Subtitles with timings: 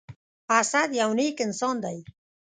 [0.59, 1.97] اسد يو نیک انسان دی.